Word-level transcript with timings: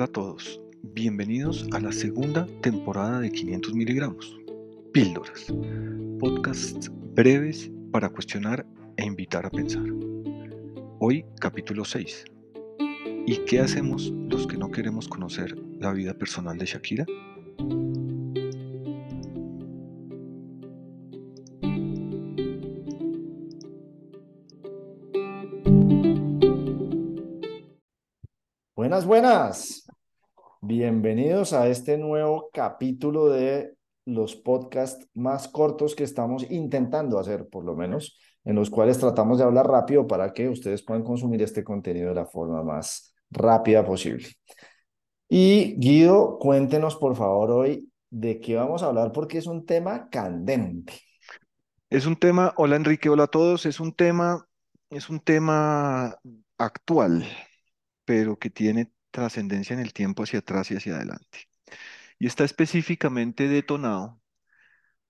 Hola 0.00 0.08
a 0.08 0.12
todos, 0.12 0.58
bienvenidos 0.82 1.68
a 1.72 1.78
la 1.78 1.92
segunda 1.92 2.46
temporada 2.62 3.20
de 3.20 3.30
500 3.30 3.74
miligramos. 3.74 4.34
Píldoras, 4.94 5.52
podcasts 6.18 6.90
breves 7.14 7.70
para 7.92 8.08
cuestionar 8.08 8.64
e 8.96 9.04
invitar 9.04 9.44
a 9.44 9.50
pensar. 9.50 9.84
Hoy 11.00 11.26
capítulo 11.38 11.84
6. 11.84 12.24
¿Y 13.26 13.44
qué 13.44 13.60
hacemos 13.60 14.10
los 14.30 14.46
que 14.46 14.56
no 14.56 14.70
queremos 14.70 15.06
conocer 15.06 15.54
la 15.78 15.92
vida 15.92 16.14
personal 16.14 16.56
de 16.56 16.64
Shakira? 16.64 17.04
Buenas, 28.74 29.04
buenas. 29.04 29.79
Bienvenidos 30.72 31.52
a 31.52 31.66
este 31.66 31.98
nuevo 31.98 32.48
capítulo 32.52 33.28
de 33.28 33.74
los 34.04 34.36
podcasts 34.36 35.04
más 35.14 35.48
cortos 35.48 35.96
que 35.96 36.04
estamos 36.04 36.48
intentando 36.48 37.18
hacer, 37.18 37.48
por 37.48 37.64
lo 37.64 37.74
menos, 37.74 38.20
en 38.44 38.54
los 38.54 38.70
cuales 38.70 38.96
tratamos 38.96 39.38
de 39.38 39.42
hablar 39.42 39.66
rápido 39.66 40.06
para 40.06 40.32
que 40.32 40.48
ustedes 40.48 40.84
puedan 40.84 41.02
consumir 41.02 41.42
este 41.42 41.64
contenido 41.64 42.10
de 42.10 42.14
la 42.14 42.24
forma 42.24 42.62
más 42.62 43.12
rápida 43.32 43.84
posible. 43.84 44.28
Y 45.28 45.74
Guido, 45.76 46.38
cuéntenos 46.38 46.94
por 46.94 47.16
favor 47.16 47.50
hoy 47.50 47.90
de 48.08 48.38
qué 48.38 48.54
vamos 48.54 48.84
a 48.84 48.86
hablar 48.86 49.10
porque 49.10 49.38
es 49.38 49.48
un 49.48 49.66
tema 49.66 50.08
candente. 50.08 50.92
Es 51.88 52.06
un 52.06 52.14
tema, 52.14 52.54
hola 52.56 52.76
Enrique, 52.76 53.08
hola 53.08 53.24
a 53.24 53.26
todos, 53.26 53.66
es 53.66 53.80
un 53.80 53.92
tema, 53.92 54.46
es 54.88 55.10
un 55.10 55.18
tema 55.18 56.16
actual 56.58 57.26
pero 58.10 58.36
que 58.36 58.50
tiene 58.50 58.90
trascendencia 59.10 59.74
en 59.74 59.80
el 59.80 59.92
tiempo 59.92 60.22
hacia 60.24 60.40
atrás 60.40 60.70
y 60.70 60.76
hacia 60.76 60.96
adelante. 60.96 61.48
Y 62.18 62.26
está 62.26 62.44
específicamente 62.44 63.48
detonado 63.48 64.20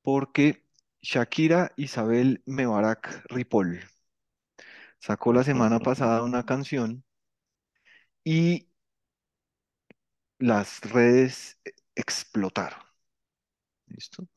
porque 0.02 0.66
Shakira 1.02 1.72
Isabel 1.76 2.42
Mebarak 2.46 3.24
Ripoll 3.30 3.80
sacó 4.98 5.32
la 5.32 5.44
semana 5.44 5.80
pasada 5.80 6.22
una 6.22 6.44
canción 6.46 7.04
y 8.24 8.68
las 10.38 10.80
redes 10.82 11.58
explotaron. 11.94 12.80
¿Listo? 13.86 14.28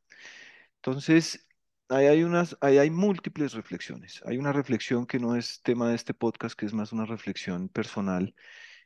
Entonces, 0.78 1.48
ahí 1.90 2.08
hay 2.08 2.24
unas, 2.24 2.58
ahí 2.62 2.78
hay 2.78 2.90
múltiples 2.90 3.54
reflexiones. 3.54 4.22
Hay 4.26 4.38
una 4.38 4.54
reflexión 4.54 5.06
que 5.06 5.20
no 5.20 5.36
es 5.36 5.62
tema 5.64 5.90
de 5.90 5.96
este 5.96 6.14
podcast, 6.14 6.56
que 6.60 6.66
es 6.66 6.74
más 6.74 6.92
una 6.94 7.06
reflexión 7.06 7.70
personal, 7.70 8.36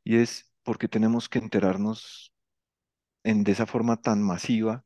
y 0.04 0.18
es 0.18 0.52
porque 0.68 0.90
tenemos 0.90 1.30
que 1.30 1.40
enterarnos 1.40 2.34
en, 3.24 3.46
de 3.46 3.54
esa 3.54 3.66
forma 3.66 4.02
tan 4.02 4.22
masiva 4.22 4.84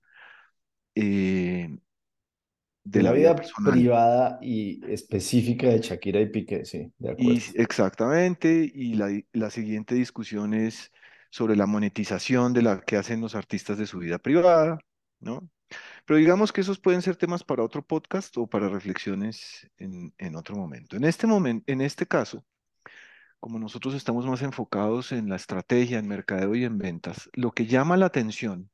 eh, 0.93 1.75
de, 2.83 3.01
la, 3.01 3.11
vida, 3.11 3.35
privada 3.65 4.37
y 4.43 4.79
específica 4.93 5.69
de 5.69 5.79
Shakira 5.79 6.21
y 6.21 6.27
Piqué, 6.27 6.65
sí, 6.65 6.93
de 6.99 7.11
acuerdo. 7.13 7.33
Y, 7.33 7.41
exactamente, 7.55 8.71
y 8.71 8.93
la, 8.93 9.09
la 9.33 9.49
siguiente 9.49 9.95
discusión 9.95 10.53
es 10.53 10.91
sobre 11.31 11.55
la 11.55 11.65
monetización 11.65 12.53
de 12.53 12.61
la 12.61 12.81
que 12.81 12.97
hacen 12.97 13.19
los 13.19 13.33
artistas 13.33 13.79
de 13.79 13.87
su 13.87 13.97
vida 13.97 14.19
privada, 14.19 14.77
¿no? 15.19 15.49
Pero 16.05 16.19
digamos 16.19 16.53
que 16.53 16.61
esos 16.61 16.77
pueden 16.77 17.01
ser 17.01 17.15
temas 17.15 17.43
para 17.43 17.63
otro 17.63 17.83
podcast 17.83 18.37
o 18.37 18.45
para 18.45 18.69
reflexiones 18.69 19.67
en, 19.79 20.13
en 20.19 20.35
otro 20.35 20.55
momento. 20.55 20.95
En 20.95 21.05
este 21.05 21.25
momento, 21.25 21.63
en 21.65 21.81
este 21.81 22.05
caso, 22.05 22.45
como 23.41 23.59
nosotros 23.59 23.95
estamos 23.95 24.25
más 24.27 24.43
enfocados 24.43 25.13
en 25.13 25.29
la 25.29 25.37
estrategia, 25.37 25.99
en 25.99 26.07
mercadeo 26.09 26.55
y 26.55 26.65
en 26.65 26.79
ventas, 26.79 27.29
lo 27.33 27.51
que 27.53 27.67
llama 27.67 27.97
la 27.97 28.07
atención, 28.07 28.71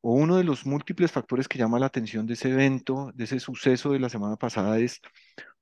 o 0.00 0.14
uno 0.14 0.36
de 0.36 0.44
los 0.44 0.66
múltiples 0.66 1.12
factores 1.12 1.48
que 1.48 1.58
llama 1.58 1.78
la 1.78 1.86
atención 1.86 2.26
de 2.26 2.34
ese 2.34 2.50
evento, 2.50 3.12
de 3.14 3.24
ese 3.24 3.40
suceso 3.40 3.92
de 3.92 4.00
la 4.00 4.08
semana 4.08 4.36
pasada, 4.36 4.78
es 4.78 5.00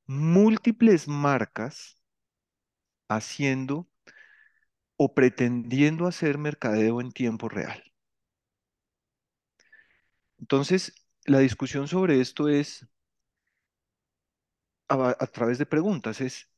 múltiples 0.06 1.09
marcas 1.09 1.99
haciendo 3.09 3.87
o 4.97 5.15
pretendiendo 5.15 6.09
hacer 6.09 6.37
mercadeo 6.37 7.00
en 7.00 7.12
tiempo 7.12 7.49
real. 7.49 7.81
Entonces, 10.39 10.94
la 11.27 11.41
discusión 11.41 11.89
sobre 11.89 12.21
esto 12.21 12.49
es 12.49 12.87
a, 14.89 15.10
a 15.19 15.27
través 15.27 15.59
de 15.59 15.66
preguntas, 15.66 16.21
es 16.21 16.49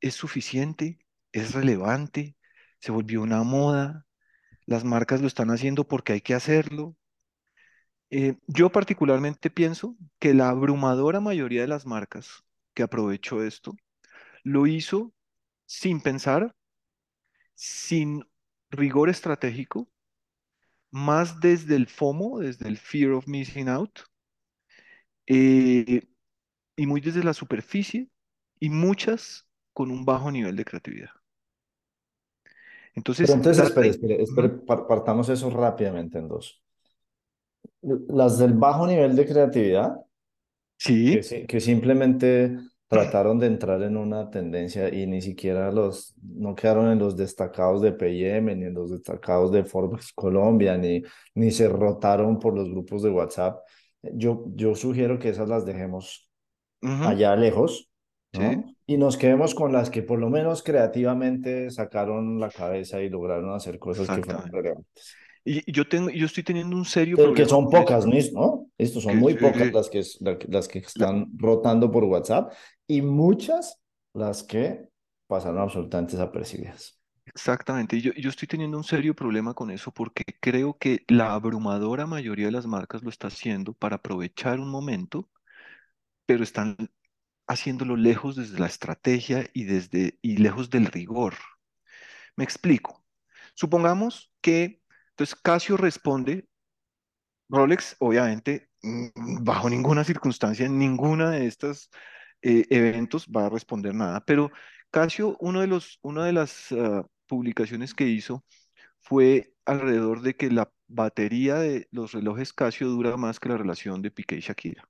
es 0.00 0.14
suficiente, 0.14 0.98
es 1.32 1.54
relevante, 1.54 2.36
se 2.80 2.92
volvió 2.92 3.22
una 3.22 3.42
moda, 3.42 4.06
las 4.66 4.84
marcas 4.84 5.20
lo 5.20 5.26
están 5.26 5.50
haciendo 5.50 5.86
porque 5.86 6.14
hay 6.14 6.20
que 6.20 6.34
hacerlo. 6.34 6.96
Eh, 8.10 8.36
yo 8.46 8.70
particularmente 8.70 9.50
pienso 9.50 9.96
que 10.18 10.34
la 10.34 10.48
abrumadora 10.48 11.20
mayoría 11.20 11.62
de 11.62 11.68
las 11.68 11.86
marcas 11.86 12.44
que 12.74 12.82
aprovechó 12.82 13.42
esto 13.42 13.74
lo 14.42 14.66
hizo 14.66 15.12
sin 15.66 16.00
pensar, 16.00 16.54
sin 17.54 18.24
rigor 18.70 19.10
estratégico, 19.10 19.88
más 20.90 21.40
desde 21.40 21.76
el 21.76 21.86
FOMO, 21.86 22.40
desde 22.40 22.68
el 22.68 22.78
Fear 22.78 23.12
of 23.12 23.26
Missing 23.28 23.68
Out, 23.68 24.00
eh, 25.26 26.02
y 26.76 26.86
muy 26.86 27.00
desde 27.00 27.22
la 27.22 27.34
superficie, 27.34 28.08
y 28.58 28.70
muchas 28.70 29.46
con 29.72 29.90
un 29.90 30.04
bajo 30.04 30.30
nivel 30.30 30.56
de 30.56 30.64
creatividad. 30.64 31.10
Entonces, 32.94 33.30
entonces 33.30 33.64
espere, 33.64 33.88
espere, 33.88 34.22
espere, 34.22 34.48
partamos 34.48 35.28
eso 35.28 35.48
rápidamente 35.50 36.18
en 36.18 36.28
dos. 36.28 36.62
Las 37.82 38.38
del 38.38 38.54
bajo 38.54 38.86
nivel 38.86 39.14
de 39.14 39.26
creatividad, 39.26 39.96
sí. 40.76 41.20
que, 41.20 41.46
que 41.46 41.60
simplemente 41.60 42.56
trataron 42.90 43.38
de 43.38 43.46
entrar 43.46 43.80
en 43.82 43.96
una 43.96 44.30
tendencia 44.30 44.92
y 44.92 45.06
ni 45.06 45.22
siquiera 45.22 45.70
los, 45.70 46.12
no 46.20 46.56
quedaron 46.56 46.90
en 46.90 46.98
los 46.98 47.16
destacados 47.16 47.80
de 47.80 47.92
PM, 47.92 48.56
ni 48.56 48.64
en 48.66 48.74
los 48.74 48.90
destacados 48.90 49.52
de 49.52 49.64
Forbes 49.64 50.12
Colombia, 50.12 50.76
ni, 50.76 51.00
ni 51.34 51.52
se 51.52 51.68
rotaron 51.68 52.40
por 52.40 52.52
los 52.54 52.68
grupos 52.68 53.02
de 53.02 53.10
WhatsApp. 53.10 53.60
Yo, 54.02 54.44
yo 54.56 54.74
sugiero 54.74 55.20
que 55.20 55.28
esas 55.28 55.48
las 55.48 55.64
dejemos 55.64 56.28
allá 56.82 57.36
lejos 57.36 57.89
y 58.86 58.96
nos 58.96 59.16
quedemos 59.16 59.54
con 59.54 59.72
las 59.72 59.90
que 59.90 60.02
por 60.02 60.18
lo 60.18 60.30
menos 60.30 60.62
creativamente 60.62 61.70
sacaron 61.70 62.38
la 62.38 62.50
cabeza 62.50 63.00
y 63.00 63.08
lograron 63.08 63.52
hacer 63.54 63.78
cosas 63.78 64.08
que 64.08 64.22
fueron 64.22 64.50
relevantes. 64.50 65.14
Y 65.44 65.72
yo, 65.72 65.88
tengo, 65.88 66.10
yo 66.10 66.26
estoy 66.26 66.42
teniendo 66.42 66.76
un 66.76 66.84
serio 66.84 67.16
problema. 67.16 67.36
Que 67.36 67.46
son 67.46 67.70
pocas, 67.70 68.06
¿no? 68.06 68.66
Estos 68.76 69.02
son 69.02 69.16
muy 69.16 69.34
pocas 69.34 69.72
las 69.72 69.88
que, 69.88 70.02
las 70.48 70.68
que 70.68 70.80
están 70.80 71.28
rotando 71.36 71.90
por 71.90 72.04
WhatsApp 72.04 72.52
y 72.86 73.00
muchas 73.00 73.80
las 74.12 74.42
que 74.42 74.88
pasaron 75.26 75.60
absolutamente 75.60 76.12
desapercibidas. 76.12 76.98
Exactamente, 77.24 77.96
y 77.96 78.00
yo, 78.00 78.12
yo 78.14 78.28
estoy 78.28 78.48
teniendo 78.48 78.76
un 78.76 78.82
serio 78.82 79.14
problema 79.14 79.54
con 79.54 79.70
eso 79.70 79.92
porque 79.92 80.24
creo 80.40 80.76
que 80.78 81.04
la 81.06 81.32
abrumadora 81.32 82.04
mayoría 82.04 82.46
de 82.46 82.52
las 82.52 82.66
marcas 82.66 83.02
lo 83.02 83.08
está 83.08 83.28
haciendo 83.28 83.72
para 83.72 83.96
aprovechar 83.96 84.58
un 84.58 84.68
momento, 84.68 85.28
pero 86.26 86.42
están 86.42 86.76
haciéndolo 87.50 87.96
lejos 87.96 88.36
desde 88.36 88.60
la 88.60 88.66
estrategia 88.66 89.44
y, 89.52 89.64
desde, 89.64 90.18
y 90.22 90.36
lejos 90.36 90.70
del 90.70 90.86
rigor. 90.86 91.34
Me 92.36 92.44
explico. 92.44 93.04
Supongamos 93.54 94.32
que, 94.40 94.82
entonces 95.10 95.34
Casio 95.34 95.76
responde, 95.76 96.48
Rolex 97.48 97.96
obviamente 97.98 98.70
mm, 98.82 99.42
bajo 99.42 99.68
ninguna 99.68 100.04
circunstancia, 100.04 100.66
en 100.66 100.78
ninguna 100.78 101.30
de 101.30 101.46
estos 101.48 101.90
eh, 102.42 102.66
eventos 102.70 103.26
va 103.26 103.46
a 103.46 103.50
responder 103.50 103.94
nada, 103.94 104.24
pero 104.24 104.50
Casio, 104.92 105.36
uno 105.40 105.60
de 105.60 105.66
los, 105.66 105.98
una 106.02 106.24
de 106.26 106.32
las 106.32 106.70
ah, 106.72 107.04
publicaciones 107.26 107.94
que 107.94 108.06
hizo 108.06 108.44
fue 109.00 109.54
alrededor 109.64 110.22
de 110.22 110.36
que 110.36 110.50
la 110.50 110.70
batería 110.86 111.56
de 111.56 111.88
los 111.90 112.12
relojes 112.12 112.52
Casio 112.52 112.88
dura 112.88 113.16
más 113.16 113.40
que 113.40 113.48
la 113.48 113.56
relación 113.58 114.02
de 114.02 114.10
Piqué 114.12 114.36
y 114.36 114.40
Shakira. 114.40 114.88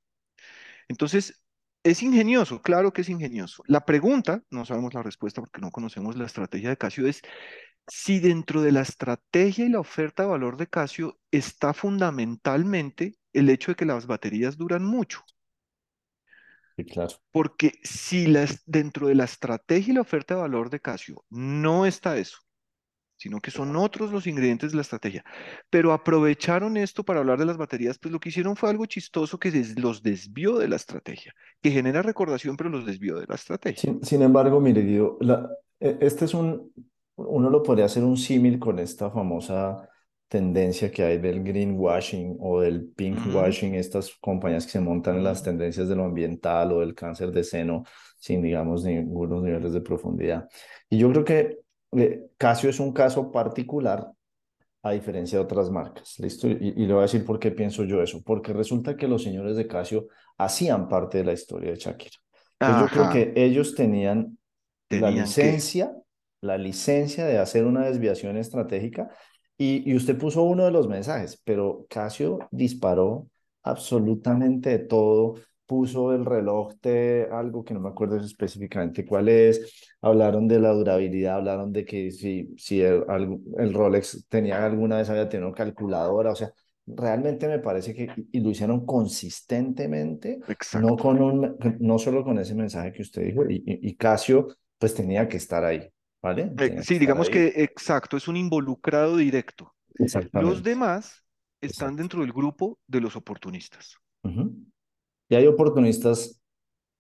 Entonces, 0.89 1.41
es 1.82 2.03
ingenioso, 2.03 2.61
claro 2.62 2.93
que 2.93 3.03
es 3.03 3.09
ingenioso. 3.09 3.62
La 3.67 3.85
pregunta, 3.85 4.43
no 4.50 4.65
sabemos 4.65 4.94
la 4.94 5.03
respuesta 5.03 5.41
porque 5.41 5.61
no 5.61 5.71
conocemos 5.71 6.17
la 6.17 6.27
estrategia 6.27 6.69
de 6.69 6.77
Casio, 6.77 7.06
es 7.06 7.23
si 7.87 8.21
dentro 8.21 8.62
de 8.62 8.73
la 8.73 8.82
estrategia 8.82 9.65
y 9.65 9.71
la 9.71 9.81
oferta 9.81 10.23
de 10.23 10.29
valor 10.29 10.56
de 10.56 10.69
Casio 10.69 11.19
está 11.31 11.73
fundamentalmente 11.73 13.19
el 13.32 13.49
hecho 13.49 13.73
de 13.73 13.77
que 13.77 13.87
las 13.87 14.06
baterías 14.06 14.56
duran 14.56 14.85
mucho. 14.85 15.25
Sí, 16.77 16.85
claro. 16.85 17.15
Porque 17.31 17.81
si 17.83 18.26
las, 18.26 18.62
dentro 18.67 19.09
de 19.09 19.15
la 19.15 19.25
estrategia 19.25 19.93
y 19.93 19.94
la 19.94 20.03
oferta 20.03 20.35
de 20.35 20.41
valor 20.41 20.71
de 20.71 20.81
Casio 20.81 21.25
no 21.31 21.85
está 21.87 22.17
eso, 22.17 22.38
sino 23.21 23.39
que 23.39 23.51
son 23.51 23.77
otros 23.77 24.11
los 24.11 24.27
ingredientes 24.27 24.71
de 24.71 24.77
la 24.77 24.83
estrategia. 24.83 25.23
Pero 25.69 25.93
aprovecharon 25.93 26.79
esto 26.79 27.05
para 27.05 27.21
hablar 27.21 27.39
de 27.39 27.45
las 27.45 27.59
baterías, 27.59 27.99
pues 27.99 28.11
lo 28.13 28.19
que 28.19 28.31
hicieron 28.31 28.57
fue 28.57 28.71
algo 28.71 28.87
chistoso 28.87 29.39
que 29.39 29.53
los 29.77 30.03
desvió 30.03 30.57
de 30.57 30.69
la 30.69 30.77
estrategia, 30.77 31.35
que 31.61 31.71
genera 31.71 32.01
recordación, 32.01 32.57
pero 32.57 32.71
los 32.71 32.87
desvió 32.87 33.21
de 33.21 33.27
la 33.29 33.35
estrategia. 33.35 33.95
Sin, 34.01 34.23
embargo, 34.23 34.59
mire, 34.59 34.81
Guido, 34.81 35.19
e, 35.79 35.99
este 36.01 36.25
es 36.25 36.33
un, 36.33 36.73
uno 37.17 37.51
lo 37.51 37.63
podría 37.63 37.85
hacer 37.85 38.05
un 38.05 38.17
símil 38.17 38.59
con 38.59 38.79
esta 38.79 39.11
famosa 39.11 39.87
tendencia 40.27 40.91
que 40.91 41.03
hay 41.03 41.19
del 41.19 41.45
greenwashing 41.45 42.39
o 42.41 42.63
del 42.63 42.87
pinkwashing, 42.87 43.75
estas 43.75 44.17
compañías 44.19 44.65
que 44.65 44.73
se 44.73 44.81
montan 44.81 45.17
en 45.17 45.25
las 45.25 45.43
tendencias 45.43 45.89
de 45.89 45.97
lo 45.97 46.05
ambiental 46.05 46.73
o 46.73 46.81
del 46.81 46.95
cáncer 46.95 47.33
de 47.33 47.45
seno 47.45 47.85
sin, 48.17 48.41
digamos, 48.41 48.85
ningunos 48.85 49.43
niveles 49.43 49.73
de 49.73 49.81
profundidad. 49.83 50.49
Y 50.89 50.99
yo 50.99 51.11
creo 51.11 51.25
que 51.25 51.59
Casio 52.37 52.71
es 52.71 52.81
un 52.81 52.93
caso 52.93 53.31
particular 53.31 54.11
a 54.83 54.93
diferencia 54.93 55.39
de 55.39 55.45
otras 55.45 55.71
marcas. 55.71 56.19
¿Listo? 56.19 56.49
Y, 56.49 56.75
y 56.77 56.87
le 56.87 56.93
voy 56.93 57.01
a 57.01 57.03
decir 57.03 57.25
por 57.25 57.39
qué 57.39 57.51
pienso 57.51 57.85
yo 57.85 58.03
eso. 58.03 58.23
Porque 58.25 58.53
resulta 58.53 58.97
que 58.97 59.09
los 59.09 59.23
señores 59.23 59.57
de 59.57 59.67
Casio 59.67 60.09
hacían 60.39 60.89
parte 60.89 61.19
de 61.19 61.25
la 61.25 61.33
historia 61.33 61.71
de 61.71 61.77
Shakira. 61.77 62.17
Entonces 62.59 62.91
yo 62.91 62.95
creo 62.95 63.13
que 63.13 63.33
ellos 63.43 63.75
tenían 63.75 64.39
la 64.89 65.09
tenían 65.09 65.25
licencia, 65.25 65.93
la 66.41 66.59
licencia 66.59 67.27
de 67.27 67.39
hacer 67.39 67.65
una 67.65 67.87
desviación 67.87 68.37
estratégica 68.37 69.09
y, 69.57 69.91
y 69.91 69.95
usted 69.95 70.19
puso 70.19 70.43
uno 70.43 70.65
de 70.65 70.71
los 70.71 70.89
mensajes, 70.89 71.41
pero 71.45 71.87
Casio 71.89 72.39
disparó 72.51 73.29
absolutamente 73.63 74.71
de 74.71 74.79
todo, 74.81 75.35
puso 75.71 76.13
el 76.13 76.25
reloj 76.25 76.73
de 76.83 77.29
algo 77.31 77.63
que 77.63 77.75
no 77.75 77.79
me 77.79 77.91
acuerdo 77.91 78.17
específicamente 78.17 79.07
cuál 79.07 79.29
es, 79.29 79.89
hablaron 80.01 80.49
de 80.49 80.59
la 80.59 80.71
durabilidad, 80.73 81.37
hablaron 81.37 81.73
de 81.73 81.85
que 81.85 82.11
si, 82.11 82.53
si 82.59 82.81
el, 82.81 83.05
el 83.57 83.73
Rolex 83.73 84.27
tenía 84.29 84.67
alguna 84.67 84.97
vez 84.97 85.09
había 85.11 85.29
tenido 85.29 85.53
calculadora, 85.53 86.33
o 86.33 86.35
sea, 86.35 86.53
realmente 86.85 87.47
me 87.47 87.61
parece 87.61 87.95
que 87.95 88.13
y 88.33 88.41
lo 88.41 88.51
hicieron 88.51 88.85
consistentemente, 88.85 90.41
no, 90.81 90.97
con 90.97 91.23
un, 91.23 91.57
no 91.79 92.01
solo 92.01 92.25
con 92.25 92.41
ese 92.41 92.57
mensaje 92.57 92.93
que 92.93 93.03
usted 93.03 93.27
dijo, 93.27 93.49
y, 93.49 93.63
y, 93.65 93.95
Casio 93.95 94.49
pues 94.77 94.93
tenía 94.93 95.29
que 95.29 95.37
estar 95.37 95.65
ahí, 95.65 95.89
¿vale? 96.21 96.43
Eh, 96.43 96.57
que 96.57 96.67
sí, 96.83 96.95
estar 96.95 96.99
digamos 96.99 97.31
que 97.31 97.39
ahí. 97.39 97.53
exacto, 97.63 98.17
es 98.17 98.27
un 98.27 98.37
involucrado 98.37 99.17
directo. 99.19 99.73
Los 100.33 100.65
demás 100.65 101.23
están 101.61 101.69
exacto. 101.69 101.97
dentro 101.97 102.21
del 102.23 102.33
grupo 102.33 102.81
de 102.89 103.01
los 103.01 103.15
oportunistas. 103.15 103.95
Ujú. 104.25 104.53
Y 105.31 105.37
hay 105.37 105.49
oportunistas 105.49 106.43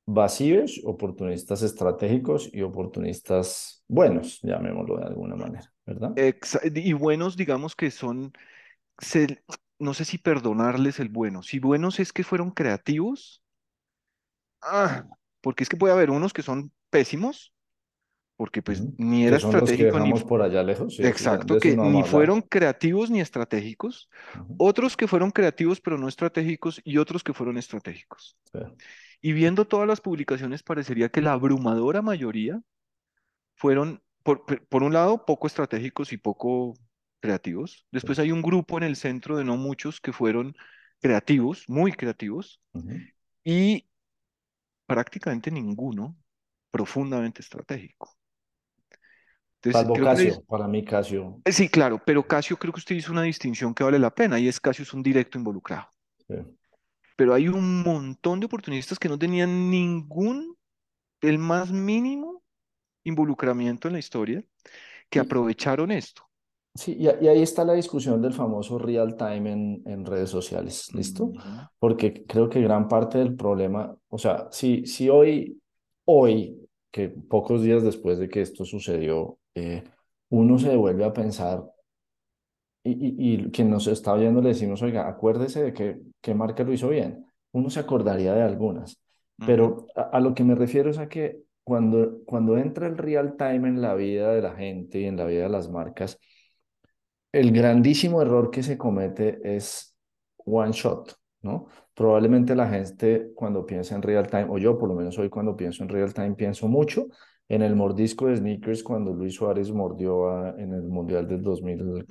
vacíos, 0.06 0.80
oportunistas 0.84 1.62
estratégicos 1.62 2.50
y 2.52 2.62
oportunistas 2.62 3.84
buenos, 3.88 4.40
llamémoslo 4.42 4.98
de 4.98 5.06
alguna 5.06 5.36
manera, 5.36 5.72
¿verdad? 5.86 6.18
Y 6.74 6.92
buenos, 6.92 7.36
digamos 7.36 7.74
que 7.76 7.90
son, 7.90 8.32
se- 8.98 9.42
no 9.78 9.94
sé 9.94 10.04
si 10.06 10.18
perdonarles 10.18 11.00
el 11.00 11.08
bueno. 11.10 11.42
Si 11.42 11.58
buenos 11.60 12.00
es 12.00 12.12
que 12.12 12.24
fueron 12.24 12.50
creativos, 12.52 13.42
ah, 14.62 15.04
porque 15.40 15.62
es 15.64 15.68
que 15.68 15.76
puede 15.76 15.92
haber 15.94 16.10
unos 16.10 16.32
que 16.32 16.42
son 16.42 16.72
pésimos, 16.90 17.52
porque 18.40 18.62
pues 18.62 18.82
ni 18.96 19.26
era 19.26 19.36
estratégico 19.36 20.00
ni, 20.00 20.14
por 20.14 20.40
allá 20.40 20.62
lejos, 20.62 20.96
sí, 20.96 21.04
exacto, 21.04 21.58
que 21.58 21.76
no 21.76 21.90
ni 21.90 22.02
fueron 22.02 22.40
creativos 22.40 23.10
ni 23.10 23.20
estratégicos. 23.20 24.08
Otros 24.56 24.96
que 24.96 25.06
fueron 25.06 25.30
creativos 25.30 25.82
pero 25.82 25.98
no 25.98 26.08
estratégicos 26.08 26.80
y 26.82 26.96
otros 26.96 27.22
que 27.22 27.34
fueron 27.34 27.58
estratégicos. 27.58 28.38
Sí, 28.50 28.60
Y 29.20 29.34
viendo 29.34 29.66
todas 29.66 29.86
las 29.86 30.00
publicaciones, 30.00 30.62
parecería 30.62 31.10
que 31.10 31.20
la 31.20 31.32
abrumadora 31.32 32.00
mayoría 32.00 32.62
fueron, 33.56 34.02
por, 34.22 34.46
por 34.46 34.84
un 34.84 34.94
lado, 34.94 35.26
poco 35.26 35.46
estratégicos 35.46 36.10
y 36.14 36.16
poco 36.16 36.72
creativos. 37.20 37.72
sí. 37.72 37.86
Después 37.92 38.18
hay 38.20 38.32
un 38.32 38.40
grupo 38.40 38.78
en 38.78 38.84
el 38.84 38.96
centro 38.96 39.36
de 39.36 39.44
no 39.44 39.58
muchos 39.58 40.00
que 40.00 40.14
fueron 40.14 40.56
creativos, 41.02 41.68
muy 41.68 41.92
creativos, 41.92 42.58
y 43.44 43.86
prácticamente 44.86 45.50
ninguno 45.50 46.16
profundamente 46.70 47.42
estratégico. 47.42 48.16
Entonces, 49.62 49.84
Salvo 49.84 49.98
que... 50.12 50.28
es- 50.28 50.40
Casio, 50.40 50.42
para 50.46 50.68
mí 50.68 50.84
Casio, 50.84 51.42
Sí, 51.44 51.68
claro, 51.68 52.00
pero 52.06 52.26
Casio 52.26 52.56
creo 52.56 52.72
que 52.72 52.78
usted 52.80 52.94
hizo 52.96 53.12
una 53.12 53.22
distinción 53.22 53.74
que 53.74 53.84
vale 53.84 53.98
la 53.98 54.14
pena 54.14 54.38
y 54.38 54.48
es 54.48 54.58
Casio 54.60 54.84
es 54.84 54.94
un 54.94 55.02
directo 55.02 55.36
involucrado. 55.38 55.88
sí. 56.28 56.60
Pero 57.16 57.34
hay 57.34 57.48
un 57.48 57.82
montón 57.82 58.40
de 58.40 58.46
oportunistas 58.46 58.98
que 58.98 59.08
no 59.08 59.18
tenían 59.18 59.70
ningún, 59.70 60.56
el 61.22 61.38
más 61.38 61.72
mínimo 61.72 62.42
involucramiento 63.04 63.88
en 63.88 63.94
la 63.94 64.00
historia, 64.00 64.44
que 65.10 65.18
Y, 65.18 65.20
aprovecharon 65.20 65.90
esto. 65.92 66.28
sí, 66.74 66.96
y, 66.98 67.08
ahí 67.08 67.42
está 67.42 67.64
la 67.64 67.74
discusión 67.74 68.20
del 68.22 68.32
famoso 68.32 68.78
real 68.78 69.16
time 69.16 69.52
en, 69.52 69.82
en 69.86 70.04
redes 70.06 70.30
sociales, 70.30 70.88
¿listo? 70.94 71.32
Porque 71.78 72.24
creo 72.26 72.48
que 72.48 72.60
gran 72.60 72.88
parte 72.88 73.18
del 73.18 73.34
problema, 73.36 73.96
o 74.08 74.18
sea, 74.18 74.48
si, 74.50 74.86
si 74.86 75.08
hoy, 75.08 75.60
hoy, 76.04 76.68
que 76.90 77.08
pocos 77.08 77.62
días 77.62 77.82
después 77.82 78.18
de 78.18 78.28
que 78.28 78.42
esto 78.42 78.64
sucedió, 78.64 79.38
eh, 79.54 79.84
uno 80.30 80.58
se 80.58 80.76
vuelve 80.76 81.04
a 81.04 81.12
pensar 81.12 81.64
y, 82.82 82.92
y, 82.92 83.34
y 83.46 83.50
quien 83.50 83.70
nos 83.70 83.86
está 83.86 84.12
oyendo 84.14 84.40
le 84.40 84.50
decimos, 84.50 84.82
oiga, 84.82 85.08
acuérdese 85.08 85.62
de 85.62 85.72
que, 85.72 86.00
qué 86.20 86.34
marca 86.34 86.64
lo 86.64 86.72
hizo 86.72 86.88
bien. 86.88 87.26
Uno 87.52 87.68
se 87.70 87.80
acordaría 87.80 88.32
de 88.34 88.42
algunas, 88.42 89.00
pero 89.46 89.86
a, 89.96 90.02
a 90.02 90.20
lo 90.20 90.34
que 90.34 90.44
me 90.44 90.54
refiero 90.54 90.90
es 90.90 90.98
a 90.98 91.08
que 91.08 91.42
cuando, 91.64 92.24
cuando 92.24 92.56
entra 92.58 92.86
el 92.86 92.96
real 92.96 93.36
time 93.36 93.68
en 93.68 93.82
la 93.82 93.94
vida 93.94 94.32
de 94.32 94.42
la 94.42 94.54
gente 94.54 95.00
y 95.00 95.04
en 95.06 95.16
la 95.16 95.26
vida 95.26 95.44
de 95.44 95.48
las 95.50 95.68
marcas, 95.70 96.18
el 97.32 97.52
grandísimo 97.52 98.22
error 98.22 98.50
que 98.50 98.62
se 98.62 98.78
comete 98.78 99.40
es 99.44 99.96
one 100.36 100.72
shot, 100.72 101.14
¿no? 101.42 101.66
Probablemente 101.94 102.54
la 102.54 102.68
gente 102.68 103.32
cuando 103.34 103.64
piensa 103.66 103.94
en 103.94 104.02
real 104.02 104.26
time, 104.28 104.46
o 104.50 104.58
yo 104.58 104.78
por 104.78 104.88
lo 104.88 104.94
menos 104.94 105.18
hoy 105.18 105.28
cuando 105.30 105.56
pienso 105.56 105.82
en 105.82 105.88
real 105.88 106.12
time, 106.14 106.34
pienso 106.34 106.68
mucho 106.68 107.06
en 107.48 107.62
el 107.62 107.74
mordisco 107.76 108.26
de 108.26 108.36
sneakers 108.36 108.82
cuando 108.82 109.12
Luis 109.12 109.34
Suárez 109.34 109.72
mordió 109.72 110.28
a- 110.30 110.50
en 110.58 110.72
el 110.74 110.82
Mundial 110.82 111.26
del 111.28 111.42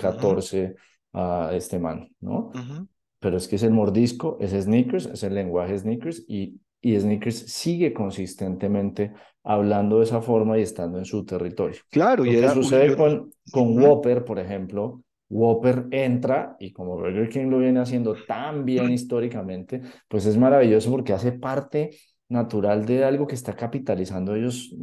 ujú, 0.04 0.42
2014 0.42 0.76
a 1.14 1.52
este 1.54 1.80
man, 1.80 2.10
¿no? 2.20 2.52
pero 3.20 3.38
es 3.38 3.48
que 3.48 3.56
es 3.58 3.64
el 3.64 3.72
mordisco, 3.72 4.38
es 4.40 4.52
sneakers, 4.52 5.08
es 5.08 5.24
el 5.24 5.36
lenguaje 5.36 5.78
sneakers 5.78 6.24
y, 6.28 6.60
y 6.82 7.00
sneakers 7.00 7.38
sigue 7.52 7.94
consistentemente 7.94 9.14
hablando 9.44 9.98
de 10.00 10.06
esa 10.06 10.22
forma 10.22 10.58
y 10.58 10.62
estando 10.62 10.98
en 11.00 11.06
su 11.06 11.26
territorio. 11.26 11.82
Claro, 11.90 12.26
Lo 12.26 12.26
y 12.26 12.36
que 12.36 12.48
era, 12.48 12.50
sucede 12.50 12.96
yo, 12.96 12.96
con, 12.96 13.34
con 13.52 13.78
ujú, 13.78 13.84
Whopper, 13.84 14.24
por 14.26 14.40
ejemplo, 14.40 15.04
Whopper 15.30 15.88
entra 15.92 16.56
y 16.60 16.72
como 16.74 16.96
Burger 16.96 17.30
King 17.30 17.48
lo 17.48 17.60
viene 17.60 17.80
haciendo 17.80 18.16
tan 18.28 18.66
bien 18.66 18.92
históricamente, 18.92 19.82
pues 20.08 20.26
es 20.26 20.38
maravilloso 20.38 20.90
porque 20.90 21.14
hace 21.14 21.32
parte 21.32 21.92
natural 22.30 22.86
de 22.86 23.04
algo 23.04 23.28
que 23.28 23.36
está 23.36 23.56
capitalizando 23.56 24.36
ellos 24.36 24.76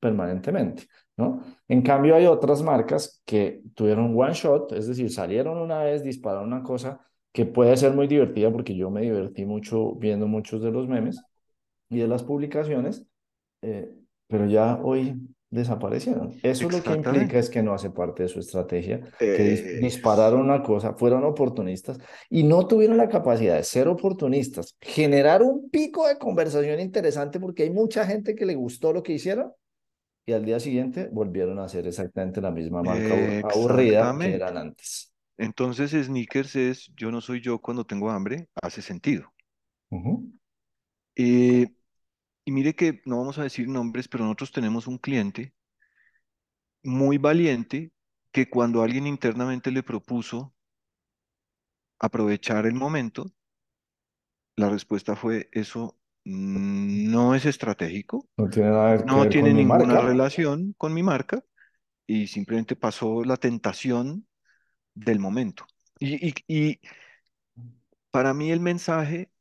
permanentemente, 0.00 0.84
¿no? 1.16 1.42
En 1.68 1.82
cambio 1.82 2.14
hay 2.14 2.26
otras 2.26 2.62
marcas 2.62 3.22
que 3.24 3.62
tuvieron 3.74 4.18
one 4.18 4.34
shot, 4.34 4.72
es 4.72 4.86
decir, 4.86 5.10
salieron 5.10 5.58
una 5.58 5.82
vez, 5.82 6.02
dispararon 6.02 6.46
una 6.52 6.62
cosa 6.62 7.00
que 7.32 7.46
puede 7.46 7.76
ser 7.76 7.92
muy 7.94 8.06
divertida 8.06 8.50
porque 8.52 8.76
yo 8.76 8.90
me 8.90 9.02
divertí 9.02 9.44
mucho 9.44 9.94
viendo 9.94 10.26
muchos 10.26 10.62
de 10.62 10.70
los 10.70 10.88
memes 10.88 11.20
y 11.88 11.98
de 11.98 12.08
las 12.08 12.22
publicaciones, 12.22 13.06
eh, 13.62 13.90
pero 14.28 14.46
ya 14.46 14.80
hoy 14.82 15.16
desaparecieron. 15.52 16.40
Eso 16.42 16.68
lo 16.70 16.82
que 16.82 16.92
implica 16.94 17.38
es 17.38 17.50
que 17.50 17.62
no 17.62 17.74
hace 17.74 17.90
parte 17.90 18.24
de 18.24 18.28
su 18.28 18.40
estrategia, 18.40 19.00
que 19.32 19.44
dis- 19.44 19.68
Es- 19.68 19.80
dispararon 19.80 20.40
una 20.40 20.62
cosa, 20.62 20.94
fueron 20.94 21.24
oportunistas 21.24 21.98
y 22.30 22.42
no 22.44 22.66
tuvieron 22.66 22.96
la 22.96 23.08
capacidad 23.08 23.56
de 23.56 23.64
ser 23.64 23.88
oportunistas, 23.88 24.76
generar 24.80 25.42
un 25.42 25.70
pico 25.70 26.08
de 26.08 26.18
conversación 26.18 26.80
interesante 26.80 27.38
porque 27.40 27.64
hay 27.64 27.70
mucha 27.70 28.06
gente 28.06 28.34
que 28.34 28.46
le 28.46 28.54
gustó 28.56 28.92
lo 28.92 29.02
que 29.04 29.12
hicieron 29.14 29.52
y 30.26 30.32
al 30.32 30.44
día 30.44 30.60
siguiente 30.60 31.08
volvieron 31.12 31.58
a 31.58 31.64
hacer 31.64 31.86
exactamente 31.86 32.40
la 32.40 32.50
misma 32.50 32.82
marca 32.82 33.14
abur- 33.14 33.38
aburrida 33.42 34.16
que 34.18 34.34
eran 34.34 34.56
antes. 34.56 35.12
Entonces, 35.38 35.92
sneakers 35.92 36.56
es 36.56 36.92
yo 36.96 37.10
no 37.10 37.20
soy 37.20 37.40
yo 37.42 37.58
cuando 37.60 37.84
tengo 37.84 38.10
hambre, 38.10 38.48
hace 38.62 38.82
sentido. 38.82 39.32
Ujú. 39.90 40.32
Eh, 41.16 41.66
y 41.66 41.72
mire 42.62 42.74
que 42.76 43.02
no 43.04 43.18
vamos 43.18 43.38
a 43.38 43.42
decir 43.44 43.68
nombres, 43.68 44.08
pero 44.08 44.24
nosotros 44.24 44.52
tenemos 44.52 44.86
un 44.86 44.98
cliente 44.98 45.54
muy 46.84 47.18
valiente 47.18 47.90
que 48.30 48.48
cuando 48.48 48.82
alguien 48.84 49.08
internamente 49.08 49.72
le 49.72 49.82
propuso 49.82 50.54
aprovechar 52.00 52.66
el 52.66 52.74
momento, 52.74 53.32
la 54.56 54.68
respuesta 54.68 55.16
fue, 55.16 55.48
eso 55.52 55.98
no 56.24 57.34
es 57.34 57.46
estratégico, 57.46 58.28
No 58.36 58.50
tiene 58.50 58.70
nada 58.70 58.98
que 58.98 59.04
no 59.04 59.28
tiene 59.28 59.54
ninguna 59.54 59.98
marca. 59.98 60.02
relación 60.02 60.74
con 60.78 60.94
mi 60.94 61.02
marca 61.04 61.44
y 62.06 62.28
simplemente 62.28 62.76
pasó 62.76 63.24
la 63.24 63.38
tentación 63.38 64.28
del 64.94 65.20
momento. 65.20 65.66
Y, 66.00 66.28
y- 66.30 66.34
y 66.48 66.80
para 68.10 68.34
mí 68.34 68.50
el 68.52 68.60
mensaje 68.60 69.31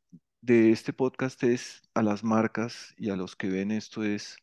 de 0.42 0.72
este 0.72 0.94
podcast 0.94 1.44
es 1.44 1.82
a 1.94 2.04
las 2.04 2.24
marcas 2.24 2.94
y 2.98 3.10
a 3.10 3.16
los 3.16 3.36
que 3.36 3.50
ven 3.50 3.72
esto 3.72 4.04
es, 4.04 4.38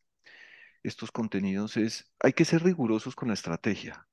estos 0.83 1.13
contenidos 1.13 1.77
es, 1.77 2.13
hay 2.21 2.33
que 2.35 2.45
ser 2.45 2.65
rigurosos 2.65 3.17
con 3.17 3.29
la 3.29 3.35
estrategia. 3.35 4.09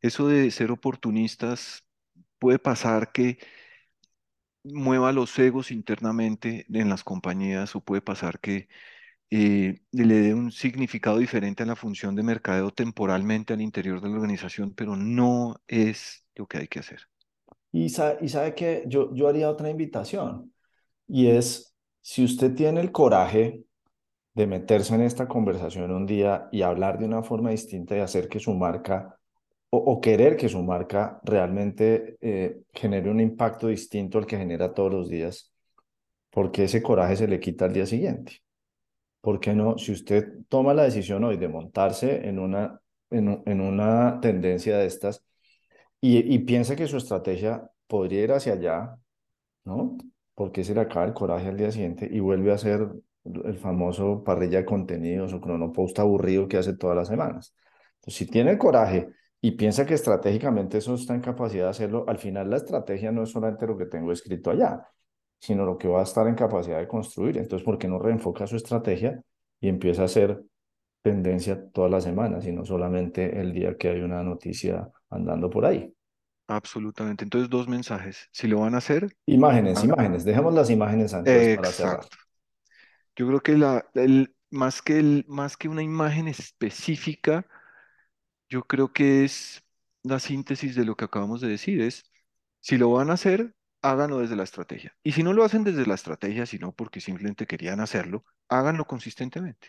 Eso 0.00 0.28
de 0.28 0.50
ser 0.50 0.70
oportunistas 0.70 1.84
puede 2.38 2.58
pasar 2.58 3.12
que 3.12 3.38
mueva 4.64 5.12
los 5.12 5.38
egos 5.38 5.70
internamente 5.70 6.66
en 6.72 6.88
las 6.88 7.04
compañías 7.04 7.74
o 7.76 7.80
puede 7.82 8.02
pasar 8.02 8.40
que 8.40 8.68
eh, 9.30 9.82
le 9.92 10.14
dé 10.20 10.34
un 10.34 10.52
significado 10.52 11.18
diferente 11.18 11.62
a 11.64 11.66
la 11.66 11.76
función 11.76 12.14
de 12.16 12.22
mercadeo 12.24 12.72
temporalmente 12.72 13.54
al 13.54 13.60
interior 13.62 14.00
de 14.00 14.08
la 14.08 14.16
organización, 14.16 14.74
pero 14.74 14.96
no 14.96 15.62
es 15.68 16.26
lo 16.36 16.46
que 16.48 16.58
hay 16.58 16.68
que 16.68 16.80
hacer. 16.80 17.02
Y, 17.72 17.86
y 17.86 17.88
sabe 18.28 18.54
que 18.54 18.84
yo, 18.86 19.14
yo 19.14 19.28
haría 19.28 19.48
otra 19.50 19.70
invitación, 19.70 20.52
y 21.10 21.28
es, 21.28 21.74
si 22.00 22.24
usted 22.24 22.54
tiene 22.54 22.80
el 22.80 22.92
coraje 22.92 23.64
de 24.34 24.46
meterse 24.46 24.94
en 24.94 25.02
esta 25.02 25.26
conversación 25.28 25.90
un 25.90 26.06
día 26.06 26.48
y 26.52 26.62
hablar 26.62 26.98
de 26.98 27.06
una 27.06 27.22
forma 27.22 27.50
distinta 27.50 27.96
y 27.96 28.00
hacer 28.00 28.28
que 28.28 28.38
su 28.40 28.54
marca 28.54 29.18
o, 29.70 30.00
querer 30.00 30.36
que 30.36 30.48
su 30.48 30.62
marca 30.62 31.20
realmente 31.24 32.16
eh, 32.20 32.62
genere 32.72 33.10
un 33.10 33.20
impacto 33.20 33.68
distinto 33.68 34.18
al 34.18 34.26
que 34.26 34.36
genera 34.36 34.74
todos 34.74 34.92
los 34.92 35.08
días, 35.08 35.52
porque 36.30 36.64
ese 36.64 36.82
coraje 36.82 37.16
se 37.16 37.28
le 37.28 37.38
quita 37.40 37.66
al 37.66 37.72
día 37.72 37.86
siguiente. 37.86 38.42
¿Por 39.20 39.40
qué 39.40 39.54
no? 39.54 39.78
Si 39.78 39.92
usted 39.92 40.38
toma 40.48 40.74
la 40.74 40.84
decisión 40.84 41.22
hoy 41.24 41.36
de 41.36 41.48
montarse 41.48 42.28
en 42.28 42.38
una, 42.40 42.80
en, 43.10 43.60
una 43.60 44.20
tendencia 44.20 44.78
de 44.78 44.86
estas 44.86 45.24
y, 46.00 46.34
y 46.34 46.40
piensa 46.40 46.76
que 46.76 46.88
su 46.88 46.96
estrategia 46.96 47.70
podría 47.86 48.24
ir 48.24 48.32
hacia 48.32 48.54
allá, 48.54 48.96
¿no? 49.64 49.98
Porque 50.34 50.64
se 50.64 50.74
le 50.74 50.80
acaba 50.80 51.06
el 51.06 51.12
coraje 51.12 51.48
al 51.48 51.56
día 51.56 51.70
siguiente 51.70 52.08
y 52.10 52.20
vuelve 52.20 52.52
a 52.52 52.58
ser 52.58 52.88
el 53.24 53.58
famoso 53.58 54.24
parrilla 54.24 54.58
de 54.58 54.64
contenidos 54.64 55.32
o 55.32 55.40
cronopost 55.40 55.98
aburrido 55.98 56.48
que 56.48 56.56
hace 56.56 56.76
todas 56.76 56.96
las 56.96 57.08
semanas. 57.08 57.54
Entonces, 57.96 58.14
si 58.14 58.26
tiene 58.26 58.52
el 58.52 58.58
coraje 58.58 59.08
y 59.40 59.52
piensa 59.52 59.86
que 59.86 59.94
estratégicamente 59.94 60.78
eso 60.78 60.94
está 60.94 61.14
en 61.14 61.20
capacidad 61.20 61.64
de 61.64 61.70
hacerlo, 61.70 62.04
al 62.08 62.18
final 62.18 62.48
la 62.50 62.56
estrategia 62.56 63.12
no 63.12 63.22
es 63.22 63.30
solamente 63.30 63.66
lo 63.66 63.76
que 63.76 63.86
tengo 63.86 64.12
escrito 64.12 64.50
allá, 64.50 64.86
sino 65.38 65.64
lo 65.64 65.76
que 65.78 65.88
va 65.88 66.00
a 66.00 66.04
estar 66.04 66.26
en 66.26 66.34
capacidad 66.34 66.78
de 66.78 66.88
construir. 66.88 67.38
Entonces, 67.38 67.64
¿por 67.64 67.78
qué 67.78 67.88
no 67.88 67.98
reenfoca 67.98 68.46
su 68.46 68.56
estrategia 68.56 69.22
y 69.60 69.68
empieza 69.68 70.02
a 70.02 70.04
hacer 70.06 70.42
tendencia 71.02 71.70
todas 71.72 71.90
las 71.90 72.04
semanas 72.04 72.46
y 72.46 72.52
no 72.52 72.64
solamente 72.64 73.40
el 73.40 73.52
día 73.52 73.76
que 73.76 73.88
hay 73.88 74.00
una 74.00 74.22
noticia 74.22 74.90
andando 75.10 75.50
por 75.50 75.66
ahí? 75.66 75.94
Absolutamente. 76.50 77.22
Entonces, 77.22 77.48
dos 77.48 77.68
mensajes. 77.68 78.28
Si 78.32 78.48
lo 78.48 78.58
van 78.58 78.74
a 78.74 78.78
hacer... 78.78 79.16
Imágenes, 79.26 79.84
imágenes. 79.84 80.24
Dejemos 80.24 80.52
las 80.52 80.68
imágenes 80.68 81.14
antes 81.14 81.56
para 81.56 81.70
cerrar. 81.70 82.00
Yo 83.14 83.28
creo 83.28 83.40
que 83.40 83.56
la, 83.56 83.86
el, 83.94 84.34
más 84.50 84.82
que 84.82 84.98
el, 84.98 85.24
más 85.28 85.56
que 85.56 85.68
una 85.68 85.84
imagen 85.84 86.26
específica, 86.26 87.46
yo 88.48 88.62
creo 88.62 88.92
que 88.92 89.24
es 89.24 89.62
la 90.02 90.18
síntesis 90.18 90.74
de 90.74 90.84
lo 90.84 90.96
que 90.96 91.04
acabamos 91.04 91.40
de 91.40 91.46
decir, 91.46 91.80
es 91.80 92.10
si 92.58 92.78
lo 92.78 92.90
van 92.90 93.10
a 93.10 93.14
hacer, 93.14 93.54
háganlo 93.80 94.18
desde 94.18 94.34
la 94.34 94.42
estrategia. 94.42 94.92
Y 95.04 95.12
si 95.12 95.22
no 95.22 95.32
lo 95.32 95.44
hacen 95.44 95.62
desde 95.62 95.86
la 95.86 95.94
estrategia, 95.94 96.46
sino 96.46 96.72
porque 96.72 97.00
simplemente 97.00 97.46
querían 97.46 97.78
hacerlo, 97.78 98.24
háganlo 98.48 98.86
consistentemente. 98.86 99.68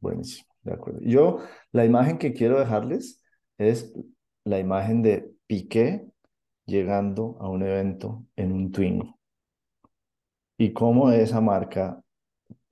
Buenísimo, 0.00 0.48
de 0.62 0.72
acuerdo. 0.72 1.00
Yo, 1.02 1.42
la 1.72 1.84
imagen 1.84 2.16
que 2.16 2.32
quiero 2.32 2.58
dejarles 2.58 3.22
es 3.58 3.92
la 4.48 4.58
imagen 4.58 5.02
de 5.02 5.30
Piqué 5.46 6.08
llegando 6.66 7.36
a 7.40 7.48
un 7.48 7.62
evento 7.62 8.24
en 8.36 8.52
un 8.52 8.72
Twingo. 8.72 9.18
Y 10.56 10.72
cómo 10.72 11.10
esa 11.12 11.40
marca 11.40 12.02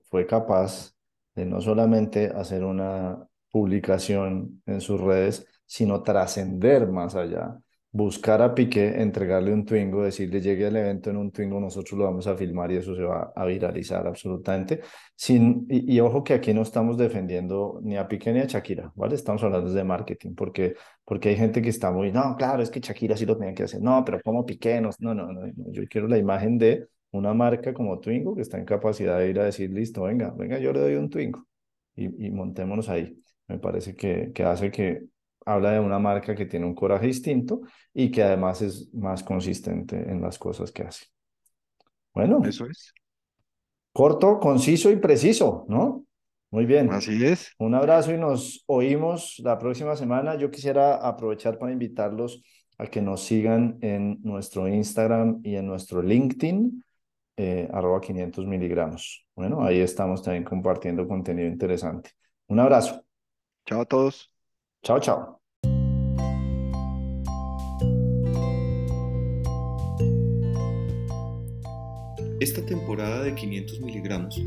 fue 0.09 0.25
capaz 0.25 0.93
de 1.35 1.45
no 1.45 1.61
solamente 1.61 2.27
hacer 2.27 2.63
una 2.63 3.27
publicación 3.51 4.61
en 4.65 4.81
sus 4.81 4.99
redes, 4.99 5.45
sino 5.65 6.01
trascender 6.03 6.87
más 6.87 7.15
allá. 7.15 7.57
Buscar 7.91 8.41
a 8.41 8.53
Piqué, 8.53 9.01
entregarle 9.01 9.51
un 9.53 9.65
Twingo, 9.65 10.03
decirle 10.03 10.41
llegue 10.41 10.67
al 10.67 10.75
evento 10.75 11.09
en 11.09 11.17
un 11.17 11.31
Twingo, 11.31 11.59
nosotros 11.59 11.97
lo 11.97 12.03
vamos 12.05 12.27
a 12.27 12.35
filmar 12.35 12.71
y 12.71 12.75
eso 12.75 12.93
se 12.95 13.01
va 13.01 13.31
a 13.35 13.45
viralizar 13.45 14.05
absolutamente. 14.05 14.81
Sin, 15.15 15.65
y, 15.69 15.99
ojo 15.99 16.23
que 16.23 16.33
aquí 16.33 16.53
no 16.53 16.61
estamos 16.61 16.97
defendiendo 16.97 17.79
ni 17.81 17.97
a 17.97 18.07
Piqué 18.07 18.33
ni 18.33 18.39
a 18.39 18.45
Shakira, 18.45 18.91
¿vale? 18.95 19.15
Estamos 19.15 19.41
hablando 19.43 19.71
de 19.71 19.83
marketing, 19.83 20.35
porque, 20.35 20.75
porque 21.05 21.29
hay 21.29 21.37
gente 21.37 21.61
que 21.61 21.69
está 21.69 21.91
muy, 21.91 22.11
no, 22.11 22.35
claro, 22.35 22.61
es 22.61 22.69
que 22.69 22.81
Shakira 22.81 23.17
sí 23.17 23.25
lo 23.25 23.37
tenía 23.37 23.53
que 23.55 23.63
hacer. 23.63 23.81
No, 23.81 24.03
pero 24.05 24.21
como 24.21 24.45
Piqué, 24.45 24.79
no, 24.81 24.89
no, 24.99 25.15
no, 25.15 25.31
no, 25.31 25.51
yo 25.71 25.83
quiero 25.89 26.07
la 26.07 26.17
imagen 26.17 26.57
de 26.57 26.87
una 27.11 27.33
marca 27.33 27.73
como 27.73 27.99
Twingo 27.99 28.35
que 28.35 28.41
está 28.41 28.57
en 28.57 28.65
capacidad 28.65 29.17
de 29.17 29.29
ir 29.29 29.39
a 29.39 29.45
decir, 29.45 29.71
listo, 29.71 30.03
venga, 30.03 30.31
venga, 30.37 30.59
yo 30.59 30.73
le 30.73 30.81
doy 30.81 30.95
un 30.95 31.09
Twingo 31.09 31.47
y, 31.95 32.27
y 32.27 32.31
montémonos 32.31 32.89
ahí 32.89 33.17
me 33.47 33.59
parece 33.59 33.95
que, 33.95 34.31
que 34.33 34.43
hace 34.43 34.71
que 34.71 35.07
habla 35.47 35.71
de 35.71 35.79
una 35.79 35.97
marca 35.97 36.35
que 36.35 36.45
tiene 36.45 36.65
un 36.65 36.75
coraje 36.75 37.07
distinto 37.07 37.61
y 37.93 38.11
que 38.11 38.21
además 38.21 38.61
es 38.61 38.93
más 38.93 39.23
consistente 39.23 39.95
en 39.95 40.21
las 40.21 40.37
cosas 40.37 40.71
que 40.71 40.83
hace. 40.83 41.05
Bueno. 42.13 42.41
Eso 42.43 42.65
es. 42.65 42.93
Corto, 43.93 44.39
conciso 44.39 44.91
y 44.91 44.97
preciso, 44.97 45.65
¿no? 45.69 46.05
Muy 46.51 46.65
bien. 46.65 46.91
Así 46.91 47.25
es. 47.25 47.51
Un 47.57 47.75
abrazo 47.75 48.13
y 48.13 48.17
nos 48.17 48.63
oímos 48.67 49.39
la 49.39 49.57
próxima 49.57 49.95
semana. 49.95 50.35
Yo 50.35 50.51
quisiera 50.51 50.95
aprovechar 50.95 51.57
para 51.57 51.71
invitarlos 51.71 52.43
a 52.77 52.87
que 52.87 53.01
nos 53.01 53.23
sigan 53.23 53.77
en 53.81 54.19
nuestro 54.21 54.67
Instagram 54.67 55.39
y 55.43 55.55
en 55.55 55.65
nuestro 55.65 56.01
LinkedIn, 56.01 56.83
eh, 57.37 57.69
arroba 57.71 58.01
500 58.01 58.45
miligramos. 58.45 59.25
Bueno, 59.35 59.63
ahí 59.63 59.79
estamos 59.79 60.21
también 60.21 60.43
compartiendo 60.43 61.07
contenido 61.07 61.47
interesante. 61.47 62.11
Un 62.47 62.59
abrazo. 62.59 63.03
Chao 63.65 63.81
a 63.81 63.85
todos. 63.85 64.31
Chao, 64.83 64.99
chao. 64.99 65.36
Esta 72.39 72.63
temporada 72.63 73.23
de 73.23 73.33
500 73.33 73.81
miligramos 73.81 74.39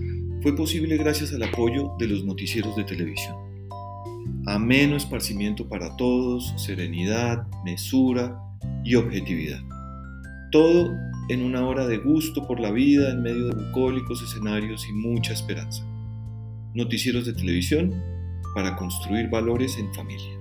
fue 0.42 0.54
posible 0.54 0.96
gracias 0.96 1.32
al 1.34 1.42
apoyo 1.42 1.92
de 1.98 2.06
los 2.06 2.24
noticieros 2.24 2.76
de 2.76 2.84
televisión. 2.84 3.34
Ameno 4.46 4.96
esparcimiento 4.96 5.68
para 5.68 5.96
todos, 5.96 6.54
serenidad, 6.56 7.48
mesura 7.64 8.40
y 8.84 8.94
objetividad. 8.94 9.60
Todo 10.52 10.92
en 11.30 11.42
una 11.42 11.66
hora 11.66 11.88
de 11.88 11.98
gusto 11.98 12.46
por 12.46 12.60
la 12.60 12.70
vida 12.70 13.10
en 13.10 13.22
medio 13.22 13.46
de 13.46 13.64
bucólicos 13.64 14.22
escenarios 14.22 14.86
y 14.88 14.92
mucha 14.92 15.32
esperanza. 15.32 15.84
Noticieros 16.74 17.26
de 17.26 17.32
televisión 17.32 17.92
para 18.54 18.76
construir 18.76 19.28
valores 19.30 19.76
en 19.78 19.92
familia. 19.94 20.39